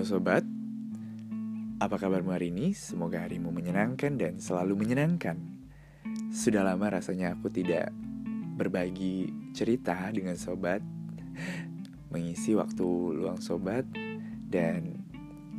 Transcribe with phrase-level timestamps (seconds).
[0.00, 0.48] Halo sobat,
[1.76, 2.72] apa kabarmu hari ini?
[2.72, 5.36] Semoga harimu menyenangkan dan selalu menyenangkan.
[6.32, 7.92] Sudah lama rasanya aku tidak
[8.56, 10.80] berbagi cerita dengan sobat,
[12.08, 12.80] mengisi waktu
[13.12, 13.84] luang sobat,
[14.48, 15.04] dan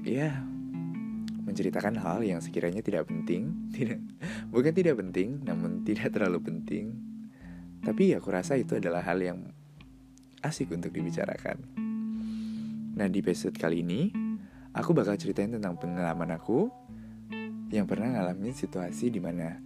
[0.01, 0.41] ya
[1.45, 4.01] menceritakan hal yang sekiranya tidak penting, tidak
[4.49, 6.97] bukan tidak penting, namun tidak terlalu penting.
[7.85, 9.53] Tapi aku rasa itu adalah hal yang
[10.41, 11.61] asik untuk dibicarakan.
[12.97, 14.30] Nah di episode kali ini
[14.71, 16.71] Aku bakal ceritain tentang pengalaman aku
[17.67, 19.59] Yang pernah ngalamin situasi di mana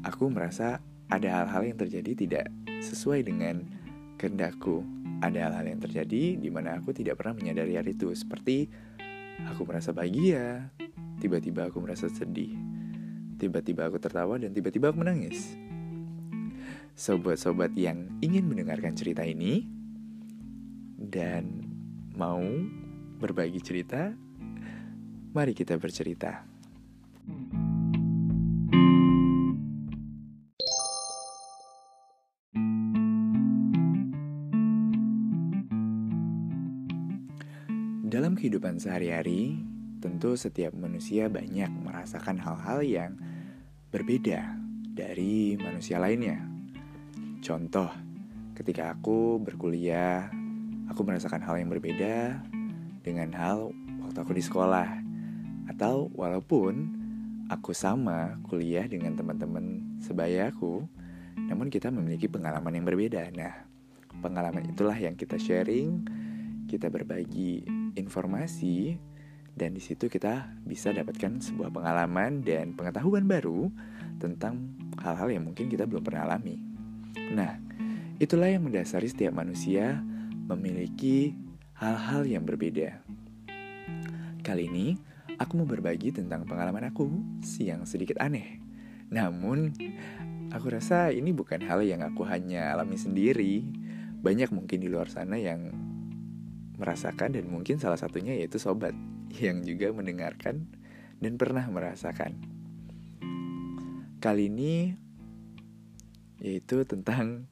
[0.00, 0.80] Aku merasa
[1.12, 2.46] ada hal-hal yang terjadi tidak
[2.80, 3.68] sesuai dengan
[4.16, 4.80] kehendakku
[5.20, 8.08] Ada hal-hal yang terjadi di mana aku tidak pernah menyadari hal itu.
[8.16, 8.72] Seperti
[9.44, 10.72] aku merasa bahagia
[11.20, 12.56] Tiba-tiba aku merasa sedih
[13.36, 15.52] Tiba-tiba aku tertawa dan tiba-tiba aku menangis.
[16.96, 19.68] Sobat-sobat yang ingin mendengarkan cerita ini
[20.96, 21.60] Dan
[22.16, 22.40] mau
[23.16, 24.12] berbagi cerita,
[25.32, 26.44] mari kita bercerita.
[38.06, 39.60] Dalam kehidupan sehari-hari,
[40.00, 43.12] tentu setiap manusia banyak merasakan hal-hal yang
[43.92, 44.56] berbeda
[44.96, 46.40] dari manusia lainnya.
[47.44, 47.92] Contoh,
[48.56, 50.32] ketika aku berkuliah
[50.88, 52.40] aku merasakan hal yang berbeda
[53.06, 53.70] dengan hal
[54.02, 55.06] waktu aku di sekolah.
[55.70, 56.90] Atau walaupun
[57.46, 60.82] aku sama kuliah dengan teman-teman sebaya aku,
[61.38, 63.30] namun kita memiliki pengalaman yang berbeda.
[63.30, 63.54] Nah,
[64.18, 66.02] pengalaman itulah yang kita sharing,
[66.66, 67.62] kita berbagi
[67.94, 68.98] informasi,
[69.54, 73.70] dan di situ kita bisa dapatkan sebuah pengalaman dan pengetahuan baru
[74.18, 76.58] tentang hal-hal yang mungkin kita belum pernah alami.
[77.32, 77.56] Nah,
[78.18, 80.02] itulah yang mendasari setiap manusia
[80.46, 81.45] memiliki
[81.76, 83.04] hal-hal yang berbeda.
[84.40, 84.96] Kali ini,
[85.36, 87.04] aku mau berbagi tentang pengalaman aku
[87.60, 88.64] yang sedikit aneh.
[89.12, 89.76] Namun,
[90.56, 93.60] aku rasa ini bukan hal yang aku hanya alami sendiri.
[94.24, 95.68] Banyak mungkin di luar sana yang
[96.80, 98.96] merasakan dan mungkin salah satunya yaitu sobat
[99.44, 100.64] yang juga mendengarkan
[101.20, 102.40] dan pernah merasakan.
[104.16, 104.96] Kali ini
[106.40, 107.48] yaitu tentang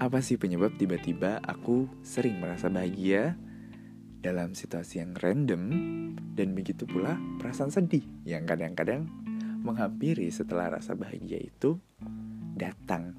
[0.00, 3.36] apa sih penyebab tiba-tiba aku sering merasa bahagia
[4.24, 5.62] dalam situasi yang random
[6.32, 9.04] dan begitu pula perasaan sedih yang kadang-kadang
[9.60, 11.76] menghampiri setelah rasa bahagia itu
[12.56, 13.12] datang.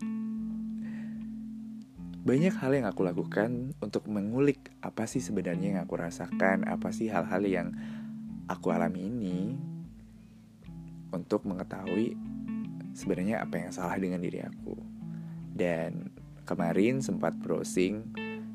[2.25, 7.14] Banyak hal yang aku lakukan untuk mengulik apa sih sebenarnya yang aku rasakan, apa sih
[7.14, 7.78] hal-hal yang
[8.50, 9.53] aku alami ini
[11.14, 12.18] untuk mengetahui
[12.97, 14.78] sebenarnya apa yang salah dengan diri aku.
[15.53, 18.06] Dan kemarin sempat browsing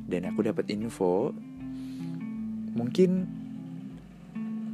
[0.06, 1.34] dan aku dapat info
[2.76, 3.26] mungkin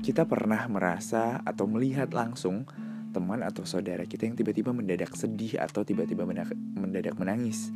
[0.02, 2.66] kita pernah merasa atau melihat langsung
[3.14, 6.26] teman atau saudara kita yang tiba-tiba mendadak sedih atau tiba-tiba
[6.74, 7.70] mendadak menangis.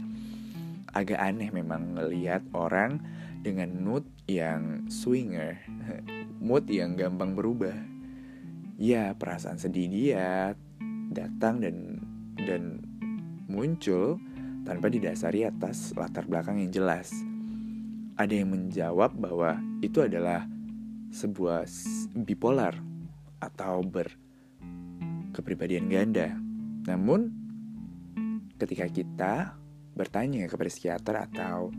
[0.91, 2.99] Agak aneh memang melihat orang
[3.45, 5.61] dengan mood yang swinger,
[6.43, 7.77] mood yang gampang berubah.
[8.81, 10.57] Ya, perasaan sedih dia
[11.15, 12.03] datang dan
[12.35, 12.83] dan
[13.47, 14.19] muncul
[14.67, 17.15] tanpa didasari atas latar belakang yang jelas.
[18.19, 20.43] Ada yang menjawab bahwa itu adalah
[21.15, 21.63] sebuah
[22.27, 22.75] bipolar
[23.39, 26.35] atau berkepribadian ganda.
[26.91, 27.31] Namun,
[28.59, 29.55] ketika kita
[29.95, 31.71] bertanya kepada psikiater atau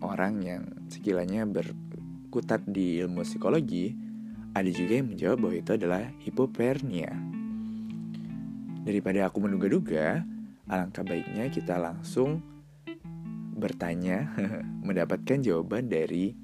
[0.00, 3.92] orang yang sekiranya berkutat di ilmu psikologi,
[4.56, 7.12] ada juga yang menjawab bahwa itu adalah hipopernia.
[8.86, 10.22] Daripada aku menduga-duga,
[10.66, 12.42] alangkah baiknya kita langsung
[13.56, 14.30] bertanya,
[14.86, 16.34] mendapatkan jawaban dari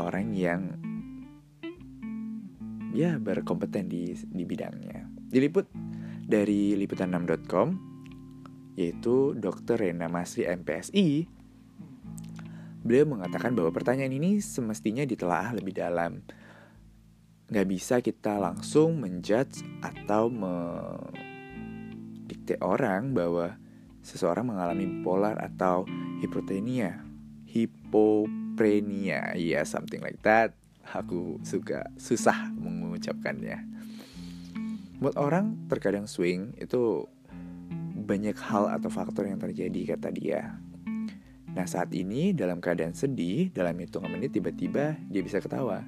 [0.00, 0.62] orang yang
[2.90, 5.06] ya berkompeten di di bidangnya.
[5.30, 5.70] Diliput
[6.26, 7.68] dari liputan6.com
[8.78, 9.76] yaitu Dr.
[9.76, 11.28] Rena Masri MPSI.
[12.80, 16.24] Beliau mengatakan bahwa pertanyaan ini semestinya ditelaah lebih dalam.
[17.50, 20.54] Gak bisa kita langsung menjudge atau me
[22.30, 23.58] didikte orang bahwa
[24.06, 25.82] seseorang mengalami bipolar atau
[26.22, 27.02] hipoprenia.
[27.50, 30.54] Hipoprenia, ya yeah, something like that.
[30.94, 33.66] Aku suka susah mengucapkannya.
[35.02, 37.10] Buat orang terkadang swing itu
[38.06, 40.54] banyak hal atau faktor yang terjadi kata dia.
[41.50, 45.82] Nah saat ini dalam keadaan sedih, dalam hitungan menit tiba-tiba dia bisa ketawa.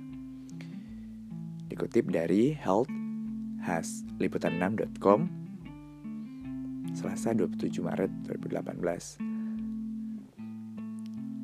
[1.71, 2.91] Dikutip dari health
[3.63, 5.42] has liputan6.com
[6.93, 9.33] Selasa 27 Maret 2018.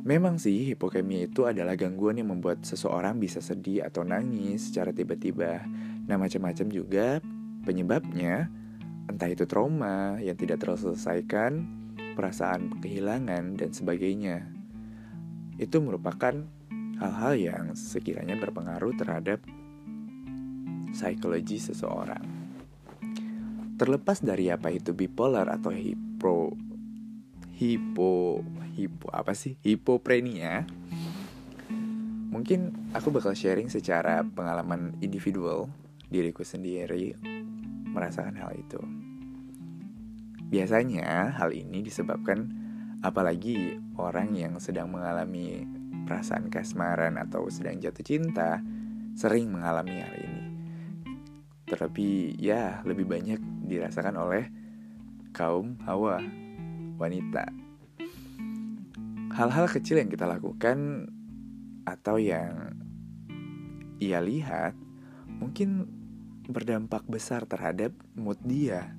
[0.09, 5.69] Memang sih hipokemia itu adalah gangguan yang membuat seseorang bisa sedih atau nangis secara tiba-tiba.
[6.09, 7.21] Nah macam-macam juga
[7.69, 8.49] penyebabnya,
[9.05, 11.69] entah itu trauma yang tidak terselesaikan,
[12.17, 14.49] perasaan kehilangan, dan sebagainya.
[15.61, 16.47] Itu merupakan
[17.03, 19.45] hal-hal yang sekiranya berpengaruh terhadap
[20.97, 22.38] psikologi seseorang.
[23.78, 26.50] Terlepas dari apa itu bipolar atau hipo
[27.54, 28.42] hipo
[28.75, 29.54] hipo apa sih?
[29.62, 30.66] Hipoprenia
[32.28, 35.70] mungkin aku bakal sharing secara pengalaman individual
[36.10, 37.14] diriku sendiri
[37.94, 38.82] merasakan hal itu.
[40.48, 42.50] Biasanya hal ini disebabkan
[43.02, 45.62] apalagi orang yang sedang mengalami
[46.02, 48.58] perasaan kasmaran atau sedang jatuh cinta
[49.14, 50.42] sering mengalami hal ini.
[51.69, 54.49] Terlebih ya lebih banyak dirasakan oleh
[55.37, 56.19] kaum hawa
[56.99, 57.47] wanita.
[59.37, 61.06] Hal-hal kecil yang kita lakukan
[61.87, 62.75] atau yang
[64.03, 64.75] ia lihat
[65.38, 65.87] mungkin
[66.49, 68.97] berdampak besar terhadap mood dia.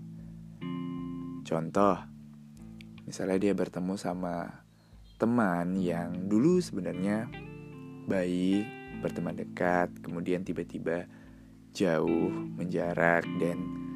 [1.44, 1.98] Contoh,
[3.10, 4.63] misalnya dia bertemu sama
[5.19, 7.27] teman yang dulu sebenarnya
[8.07, 8.63] baik,
[9.01, 11.10] berteman dekat, kemudian tiba-tiba
[11.74, 13.88] jauh, menjarak, dan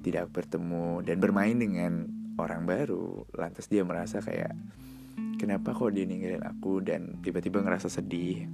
[0.00, 2.08] tidak bertemu dan bermain dengan
[2.40, 4.56] orang baru lantas dia merasa kayak
[5.36, 6.84] kenapa kok dia ninggalin aku?
[6.84, 8.44] Dan tiba-tiba ngerasa sedih.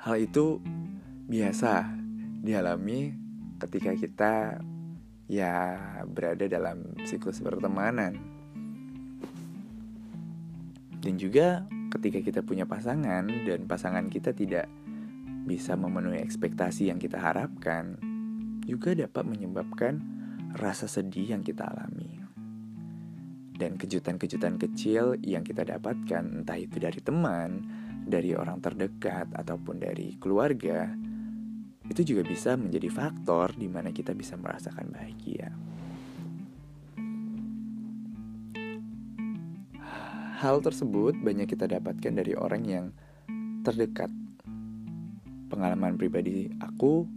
[0.00, 0.60] Hal itu
[1.26, 1.92] biasa
[2.40, 3.12] dialami
[3.60, 4.32] ketika kita
[5.26, 5.76] ya
[6.06, 8.16] berada dalam siklus pertemanan.
[11.02, 14.66] Dan juga ketika kita punya pasangan dan pasangan kita tidak
[15.46, 17.94] bisa memenuhi ekspektasi yang kita harapkan
[18.66, 20.02] juga dapat menyebabkan
[20.58, 22.26] rasa sedih yang kita alami
[23.56, 27.64] dan kejutan-kejutan kecil yang kita dapatkan, entah itu dari teman,
[28.04, 30.92] dari orang terdekat, ataupun dari keluarga,
[31.88, 35.48] itu juga bisa menjadi faktor di mana kita bisa merasakan bahagia.
[40.36, 42.86] Hal tersebut banyak kita dapatkan dari orang yang
[43.64, 44.12] terdekat.
[45.48, 47.08] Pengalaman pribadi aku,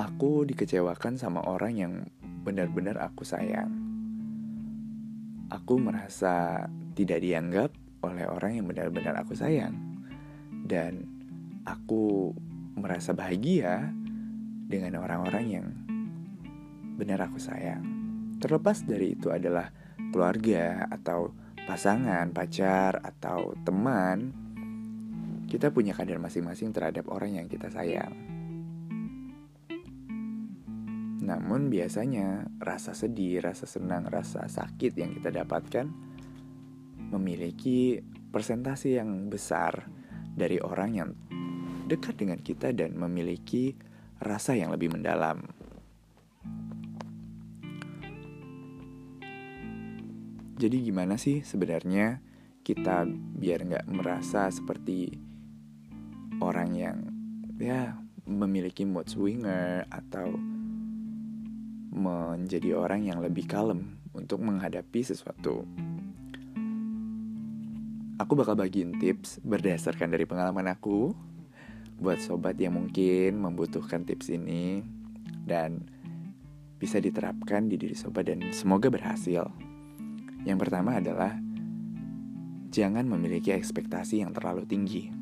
[0.00, 1.92] aku dikecewakan sama orang yang
[2.40, 3.90] benar-benar aku sayang
[5.50, 6.64] aku merasa
[6.94, 7.74] tidak dianggap
[8.06, 9.74] oleh orang yang benar-benar aku sayang.
[10.64, 11.04] Dan
[11.66, 12.32] aku
[12.78, 13.90] merasa bahagia
[14.70, 15.66] dengan orang-orang yang
[16.96, 17.82] benar aku sayang.
[18.38, 19.68] Terlepas dari itu adalah
[20.14, 21.34] keluarga atau
[21.66, 24.32] pasangan, pacar, atau teman,
[25.50, 28.29] kita punya kadar masing-masing terhadap orang yang kita sayang.
[31.30, 35.86] Namun biasanya rasa sedih, rasa senang, rasa sakit yang kita dapatkan
[37.14, 38.02] memiliki
[38.34, 39.86] persentase yang besar
[40.34, 41.10] dari orang yang
[41.86, 43.78] dekat dengan kita dan memiliki
[44.18, 45.46] rasa yang lebih mendalam.
[50.58, 52.18] Jadi gimana sih sebenarnya
[52.66, 53.06] kita
[53.38, 55.14] biar nggak merasa seperti
[56.42, 56.98] orang yang
[57.54, 57.94] ya
[58.26, 60.49] memiliki mood swinger atau
[61.90, 65.66] menjadi orang yang lebih kalem untuk menghadapi sesuatu.
[68.22, 71.10] Aku bakal bagiin tips berdasarkan dari pengalaman aku
[72.00, 74.84] buat sobat yang mungkin membutuhkan tips ini
[75.44, 75.84] dan
[76.80, 79.50] bisa diterapkan di diri sobat dan semoga berhasil.
[80.48, 81.36] Yang pertama adalah
[82.72, 85.12] jangan memiliki ekspektasi yang terlalu tinggi.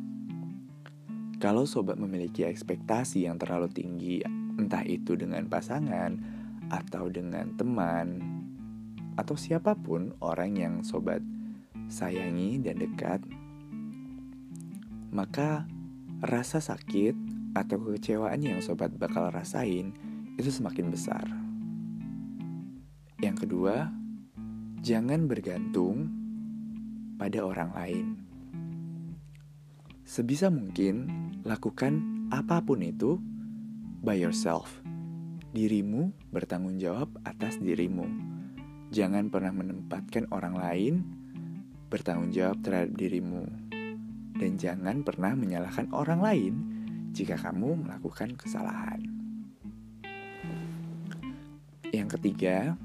[1.39, 4.23] Kalau sobat memiliki ekspektasi yang terlalu tinggi,
[4.59, 6.38] entah itu dengan pasangan,
[6.69, 8.21] atau dengan teman
[9.19, 11.19] atau siapa pun orang yang sobat
[11.91, 13.19] sayangi dan dekat,
[15.11, 15.67] maka
[16.23, 17.19] rasa sakit
[17.59, 19.91] atau kekecewaan yang sobat bakal rasain
[20.39, 21.27] itu semakin besar.
[23.19, 23.91] Yang kedua,
[24.79, 26.15] jangan bergantung
[27.19, 28.07] pada orang lain.
[30.07, 31.11] Sebisa mungkin,
[31.43, 33.19] lakukan apa pun itu
[33.99, 34.78] by yourself
[35.59, 38.07] dirimu bertanggung jawab atas dirimu.
[38.95, 40.95] Jangan pernah menempatkan orang lain
[41.91, 43.43] bertanggung jawab terhadap dirimu.
[44.39, 46.55] Dan jangan pernah menyalahkan orang lain
[47.11, 49.03] jika kamu melakukan kesalahan.
[51.91, 52.79] Yang ketiga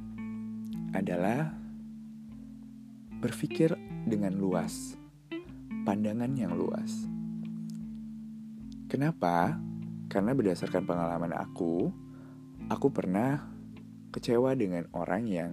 [0.97, 1.53] adalah
[3.21, 3.77] berpikir
[4.09, 4.97] dengan luas,
[5.85, 7.05] pandangan yang luas.
[8.89, 9.61] Kenapa?
[10.09, 12.02] Karena berdasarkan pengalaman aku,
[12.71, 13.43] aku pernah
[14.13, 15.51] kecewa dengan orang yang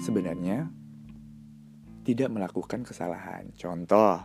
[0.00, 0.70] sebenarnya
[2.06, 3.52] tidak melakukan kesalahan.
[3.58, 4.24] Contoh,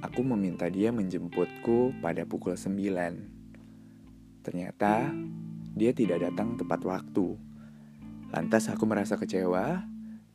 [0.00, 4.42] aku meminta dia menjemputku pada pukul 9.
[4.42, 5.12] Ternyata
[5.76, 7.36] dia tidak datang tepat waktu.
[8.32, 9.84] Lantas aku merasa kecewa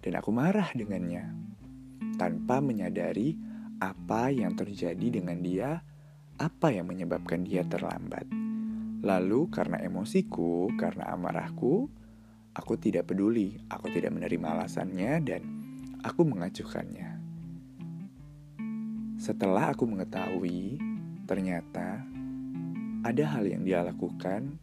[0.06, 1.34] dan aku marah dengannya.
[2.18, 3.38] Tanpa menyadari
[3.78, 5.82] apa yang terjadi dengan dia,
[6.38, 8.47] apa yang menyebabkan dia terlambat.
[9.06, 11.86] Lalu karena emosiku, karena amarahku,
[12.58, 15.42] aku tidak peduli, aku tidak menerima alasannya dan
[16.02, 17.22] aku mengacuhkannya.
[19.22, 20.82] Setelah aku mengetahui,
[21.30, 22.02] ternyata
[23.06, 24.58] ada hal yang dia lakukan,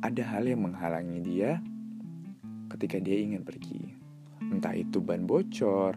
[0.00, 1.60] ada hal yang menghalangi dia
[2.72, 3.92] ketika dia ingin pergi.
[4.40, 5.92] Entah itu ban bocor,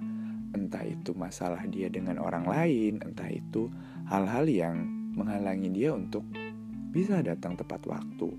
[0.51, 3.71] entah itu masalah dia dengan orang lain, entah itu
[4.11, 6.25] hal-hal yang menghalangi dia untuk
[6.89, 8.29] bisa datang tepat waktu.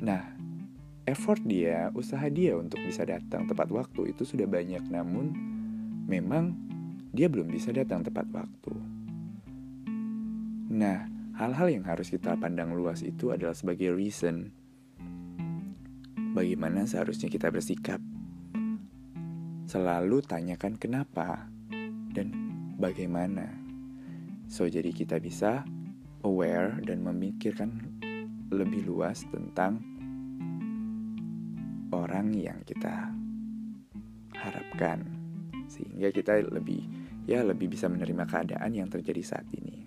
[0.00, 0.24] Nah,
[1.08, 5.32] effort dia, usaha dia untuk bisa datang tepat waktu itu sudah banyak, namun
[6.08, 6.56] memang
[7.10, 8.72] dia belum bisa datang tepat waktu.
[10.70, 14.54] Nah, hal-hal yang harus kita pandang luas itu adalah sebagai reason
[16.32, 17.98] bagaimana seharusnya kita bersikap.
[19.66, 21.46] Selalu tanyakan kenapa
[22.10, 22.34] dan
[22.78, 23.59] bagaimana.
[24.50, 25.62] So jadi kita bisa
[26.26, 27.70] aware dan memikirkan
[28.50, 29.78] lebih luas tentang
[31.94, 33.14] orang yang kita
[34.34, 35.06] harapkan
[35.70, 36.82] sehingga kita lebih
[37.30, 39.86] ya lebih bisa menerima keadaan yang terjadi saat ini.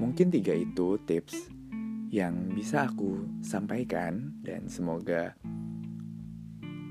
[0.00, 1.52] Mungkin tiga itu tips
[2.08, 5.36] yang bisa aku sampaikan dan semoga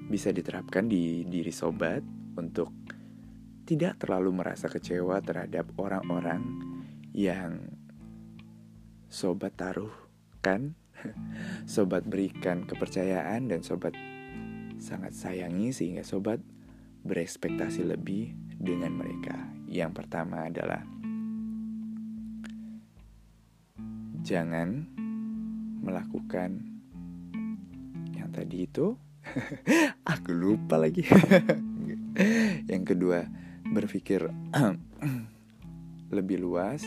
[0.05, 2.05] bisa diterapkan di diri sobat
[2.37, 2.69] untuk
[3.65, 6.41] tidak terlalu merasa kecewa terhadap orang-orang
[7.11, 7.73] yang
[9.09, 9.93] sobat taruh
[10.45, 10.77] kan
[11.73, 13.97] sobat berikan kepercayaan dan sobat
[14.77, 16.39] sangat sayangi sehingga sobat
[17.05, 19.37] berekspektasi lebih dengan mereka.
[19.69, 20.81] Yang pertama adalah
[24.25, 24.89] jangan
[25.85, 26.65] melakukan
[28.17, 28.97] yang tadi itu
[30.13, 31.05] aku lupa lagi.
[32.71, 33.25] yang kedua,
[33.69, 34.29] berpikir
[36.15, 36.85] lebih luas,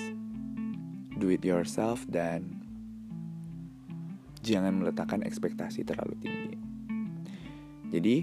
[1.18, 2.58] do it yourself dan
[4.40, 6.54] jangan meletakkan ekspektasi terlalu tinggi.
[7.88, 8.16] Jadi,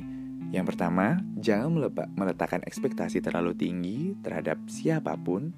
[0.53, 5.51] yang pertama, jangan meletakkan ekspektasi terlalu tinggi terhadap siapa pun,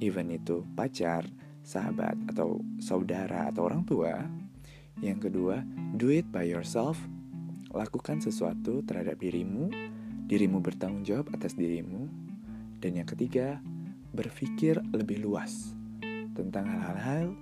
[0.00, 1.26] even itu pacar,
[1.66, 4.22] sahabat, atau saudara, atau orang tua.
[5.02, 5.62] Yang kedua,
[5.98, 6.98] do it by yourself.
[7.68, 9.68] Lakukan sesuatu terhadap dirimu
[10.28, 12.04] dirimu bertanggung jawab atas dirimu,
[12.84, 13.64] dan yang ketiga,
[14.12, 15.72] berpikir lebih luas
[16.36, 17.32] tentang hal-hal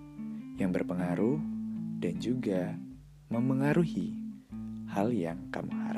[0.56, 1.36] yang berpengaruh
[1.98, 2.78] dan juga
[3.28, 4.14] memengaruhi
[4.86, 5.95] hal yang kamu harapkan.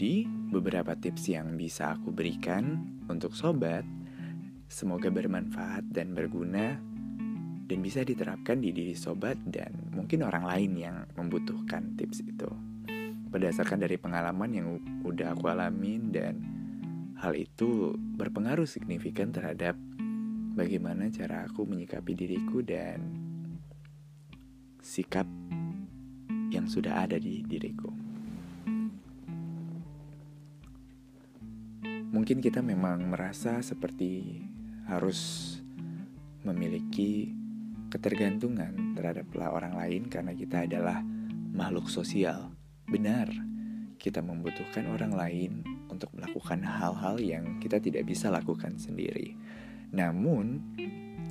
[0.00, 3.84] Tadi beberapa tips yang bisa aku berikan untuk sobat.
[4.64, 6.80] Semoga bermanfaat dan berguna
[7.68, 12.48] dan bisa diterapkan di diri sobat dan mungkin orang lain yang membutuhkan tips itu.
[13.28, 16.40] Berdasarkan dari pengalaman yang udah aku alamin dan
[17.20, 19.76] hal itu berpengaruh signifikan terhadap
[20.56, 23.04] bagaimana cara aku menyikapi diriku dan
[24.80, 25.28] sikap
[26.48, 27.99] yang sudah ada di diriku.
[32.10, 34.42] Mungkin kita memang merasa seperti
[34.90, 35.54] harus
[36.42, 37.30] memiliki
[37.90, 40.98] ketergantungan terhadap orang lain karena kita adalah
[41.54, 42.50] makhluk sosial.
[42.90, 43.30] Benar,
[44.02, 45.52] kita membutuhkan orang lain
[45.86, 49.38] untuk melakukan hal-hal yang kita tidak bisa lakukan sendiri.
[49.94, 50.74] Namun,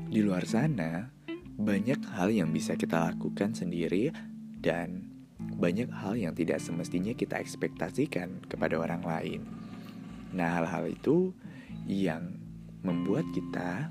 [0.07, 1.11] di luar sana
[1.59, 4.15] banyak hal yang bisa kita lakukan sendiri
[4.63, 5.11] dan
[5.59, 9.58] banyak hal yang tidak semestinya kita ekspektasikan kepada orang lain.
[10.33, 11.33] Nah, hal-hal itu
[11.89, 12.37] yang
[12.85, 13.89] membuat kita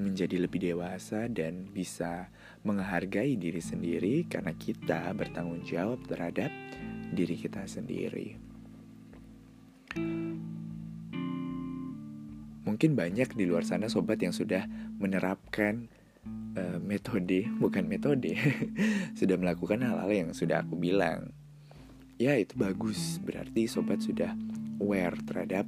[0.00, 2.32] menjadi lebih dewasa dan bisa
[2.64, 6.48] menghargai diri sendiri karena kita bertanggung jawab terhadap
[7.12, 8.40] diri kita sendiri.
[12.64, 14.64] Mungkin banyak di luar sana sobat yang sudah
[14.96, 15.90] menerapkan
[16.56, 18.36] uh, metode, bukan metode,
[19.18, 21.34] sudah melakukan hal-hal yang sudah aku bilang.
[22.20, 24.36] Ya, itu bagus, berarti sobat sudah
[24.78, 25.64] aware terhadap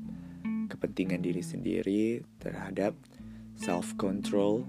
[0.73, 2.97] kepentingan diri sendiri, terhadap
[3.53, 4.65] self control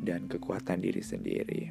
[0.00, 1.62] dan kekuatan diri sendiri.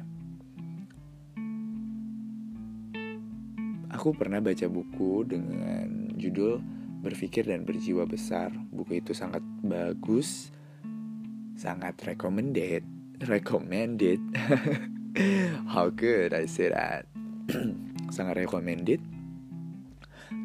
[3.94, 6.58] Aku pernah baca buku dengan judul
[7.04, 8.48] Berpikir dan Berjiwa Besar.
[8.72, 10.54] Buku itu sangat bagus,
[11.58, 12.82] sangat recommended.
[13.22, 14.18] Recommended.
[15.74, 17.06] How good I say that.
[18.14, 19.02] sangat recommended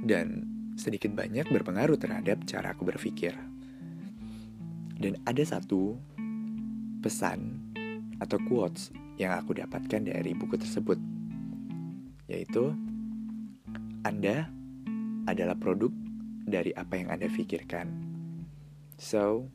[0.03, 0.45] dan
[0.79, 3.36] sedikit banyak berpengaruh terhadap cara aku berpikir.
[4.95, 6.00] Dan ada satu
[7.03, 7.59] pesan
[8.24, 10.95] atau quotes yang aku dapatkan dari buku tersebut,
[12.31, 12.71] yaitu
[14.07, 14.48] Anda
[15.27, 15.91] adalah produk
[16.48, 17.91] dari apa yang Anda pikirkan.
[18.95, 19.51] So,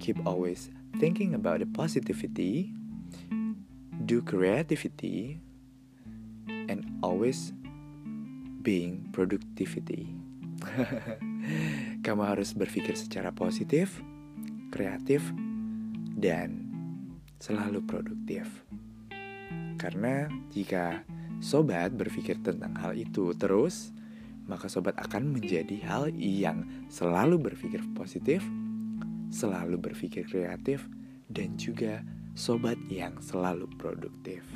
[0.00, 2.72] keep always thinking about the positivity,
[4.08, 5.40] do creativity,
[6.48, 7.52] and always
[8.60, 10.25] being productivity.
[12.04, 14.00] Kamu harus berpikir secara positif,
[14.70, 15.22] kreatif,
[16.16, 16.66] dan
[17.40, 18.48] selalu produktif.
[19.76, 21.04] Karena jika
[21.38, 23.92] sobat berpikir tentang hal itu terus,
[24.46, 28.40] maka sobat akan menjadi hal yang selalu berpikir positif,
[29.28, 30.86] selalu berpikir kreatif,
[31.28, 32.00] dan juga
[32.38, 34.46] sobat yang selalu produktif.